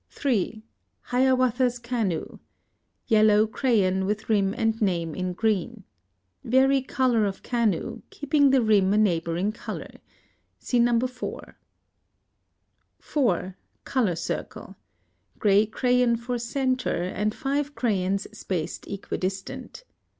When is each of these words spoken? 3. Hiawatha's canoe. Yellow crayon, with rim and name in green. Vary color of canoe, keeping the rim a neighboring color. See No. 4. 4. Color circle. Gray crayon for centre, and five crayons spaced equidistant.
3. 0.09 0.63
Hiawatha's 1.11 1.77
canoe. 1.77 2.39
Yellow 3.05 3.45
crayon, 3.45 4.07
with 4.07 4.29
rim 4.29 4.51
and 4.57 4.81
name 4.81 5.13
in 5.13 5.33
green. 5.33 5.83
Vary 6.43 6.81
color 6.81 7.25
of 7.27 7.43
canoe, 7.43 8.01
keeping 8.09 8.49
the 8.49 8.63
rim 8.63 8.91
a 8.93 8.97
neighboring 8.97 9.51
color. 9.51 9.91
See 10.57 10.79
No. 10.79 10.99
4. 11.05 11.55
4. 12.97 13.55
Color 13.83 14.15
circle. 14.15 14.75
Gray 15.37 15.67
crayon 15.67 16.15
for 16.15 16.39
centre, 16.39 17.03
and 17.03 17.35
five 17.35 17.75
crayons 17.75 18.25
spaced 18.35 18.87
equidistant. 18.87 19.83